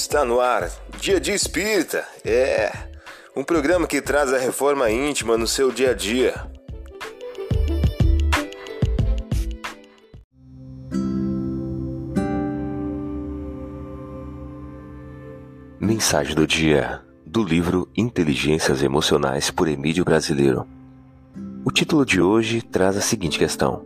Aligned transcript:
Está 0.00 0.24
no 0.24 0.38
ar, 0.40 0.70
Dia 1.00 1.18
de 1.18 1.32
Espírita. 1.32 2.06
É 2.24 2.70
um 3.34 3.42
programa 3.42 3.84
que 3.84 4.00
traz 4.00 4.32
a 4.32 4.38
reforma 4.38 4.88
íntima 4.88 5.36
no 5.36 5.46
seu 5.46 5.72
dia 5.72 5.90
a 5.90 5.92
dia. 5.92 6.34
Mensagem 15.80 16.36
do 16.36 16.46
dia 16.46 17.02
do 17.26 17.42
livro 17.42 17.90
Inteligências 17.96 18.84
Emocionais 18.84 19.50
por 19.50 19.66
Emílio 19.66 20.04
Brasileiro. 20.04 20.64
O 21.64 21.72
título 21.72 22.06
de 22.06 22.20
hoje 22.20 22.62
traz 22.62 22.96
a 22.96 23.00
seguinte 23.00 23.36
questão: 23.36 23.84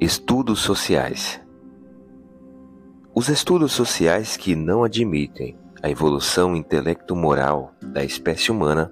Estudos 0.00 0.58
sociais. 0.58 1.41
Os 3.14 3.28
estudos 3.28 3.72
sociais 3.72 4.38
que 4.38 4.56
não 4.56 4.82
admitem 4.82 5.54
a 5.82 5.90
evolução 5.90 6.56
intelecto-moral 6.56 7.74
da 7.82 8.02
espécie 8.02 8.50
humana 8.50 8.90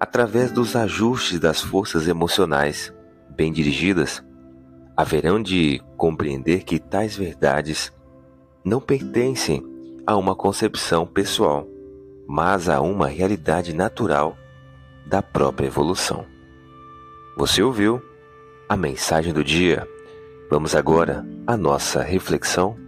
através 0.00 0.50
dos 0.50 0.74
ajustes 0.74 1.38
das 1.38 1.60
forças 1.60 2.08
emocionais 2.08 2.90
bem 3.28 3.52
dirigidas, 3.52 4.24
haverão 4.96 5.40
de 5.42 5.82
compreender 5.98 6.64
que 6.64 6.78
tais 6.78 7.14
verdades 7.14 7.92
não 8.64 8.80
pertencem 8.80 9.62
a 10.06 10.16
uma 10.16 10.34
concepção 10.34 11.06
pessoal, 11.06 11.68
mas 12.26 12.70
a 12.70 12.80
uma 12.80 13.06
realidade 13.06 13.74
natural 13.74 14.34
da 15.06 15.22
própria 15.22 15.66
evolução. 15.66 16.24
Você 17.36 17.62
ouviu 17.62 18.02
a 18.66 18.78
mensagem 18.78 19.30
do 19.30 19.44
dia? 19.44 19.86
Vamos 20.50 20.74
agora 20.74 21.22
à 21.46 21.54
nossa 21.54 22.02
reflexão 22.02 22.80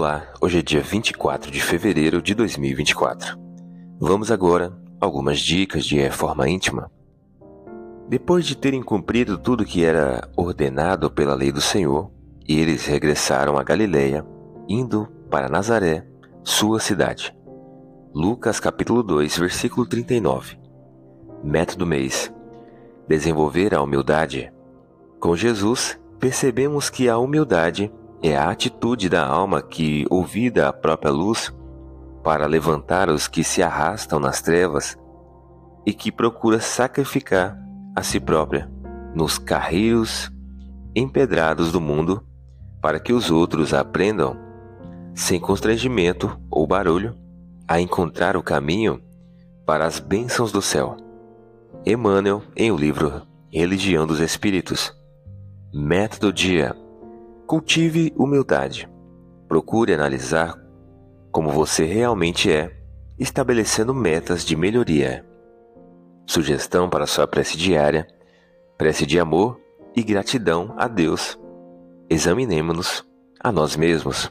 Olá, 0.00 0.32
hoje 0.40 0.60
é 0.60 0.62
dia 0.62 0.80
24 0.80 1.50
de 1.50 1.60
fevereiro 1.60 2.22
de 2.22 2.34
2024. 2.34 3.38
Vamos 4.00 4.30
agora 4.30 4.72
algumas 4.98 5.38
dicas 5.38 5.84
de 5.84 5.98
reforma 5.98 6.48
íntima. 6.48 6.90
Depois 8.08 8.46
de 8.46 8.56
terem 8.56 8.82
cumprido 8.82 9.36
tudo 9.36 9.62
que 9.62 9.84
era 9.84 10.26
ordenado 10.34 11.10
pela 11.10 11.34
lei 11.34 11.52
do 11.52 11.60
Senhor, 11.60 12.10
eles 12.48 12.86
regressaram 12.86 13.58
a 13.58 13.62
Galiléia, 13.62 14.24
indo 14.66 15.06
para 15.28 15.50
Nazaré, 15.50 16.06
sua 16.42 16.80
cidade. 16.80 17.36
Lucas 18.14 18.58
capítulo 18.58 19.02
2, 19.02 19.36
versículo 19.36 19.86
39. 19.86 20.58
Método 21.44 21.84
mês: 21.84 22.32
desenvolver 23.06 23.74
a 23.74 23.82
humildade. 23.82 24.50
Com 25.20 25.36
Jesus, 25.36 26.00
percebemos 26.18 26.88
que 26.88 27.06
a 27.06 27.18
humildade 27.18 27.92
é 28.22 28.36
a 28.36 28.50
atitude 28.50 29.08
da 29.08 29.26
alma 29.26 29.62
que, 29.62 30.06
ouvida 30.10 30.68
a 30.68 30.72
própria 30.72 31.10
luz, 31.10 31.52
para 32.22 32.46
levantar 32.46 33.08
os 33.08 33.26
que 33.26 33.42
se 33.42 33.62
arrastam 33.62 34.20
nas 34.20 34.42
trevas 34.42 34.98
e 35.86 35.92
que 35.92 36.12
procura 36.12 36.60
sacrificar 36.60 37.58
a 37.96 38.02
si 38.02 38.20
própria 38.20 38.70
nos 39.14 39.38
carreiros 39.38 40.30
empedrados 40.94 41.72
do 41.72 41.80
mundo, 41.80 42.22
para 42.80 43.00
que 43.00 43.12
os 43.12 43.30
outros 43.30 43.72
aprendam, 43.72 44.36
sem 45.14 45.40
constrangimento 45.40 46.38
ou 46.50 46.66
barulho, 46.66 47.16
a 47.66 47.80
encontrar 47.80 48.36
o 48.36 48.42
caminho 48.42 49.00
para 49.64 49.86
as 49.86 49.98
bênçãos 49.98 50.52
do 50.52 50.60
céu. 50.60 50.96
Emmanuel, 51.86 52.42
em 52.56 52.70
o 52.70 52.76
livro 52.76 53.22
Religião 53.52 54.06
dos 54.06 54.20
Espíritos. 54.20 54.94
Método 55.72 56.32
dia 56.32 56.74
Cultive 57.50 58.12
humildade. 58.16 58.88
Procure 59.48 59.92
analisar 59.92 60.56
como 61.32 61.50
você 61.50 61.84
realmente 61.84 62.48
é, 62.48 62.70
estabelecendo 63.18 63.92
metas 63.92 64.44
de 64.44 64.54
melhoria. 64.54 65.26
Sugestão 66.28 66.88
para 66.88 67.08
sua 67.08 67.26
prece 67.26 67.56
diária: 67.56 68.06
prece 68.78 69.04
de 69.04 69.18
amor 69.18 69.60
e 69.96 70.02
gratidão 70.04 70.76
a 70.78 70.86
Deus. 70.86 71.36
Examinemos-nos 72.08 73.04
a 73.42 73.50
nós 73.50 73.74
mesmos. 73.74 74.30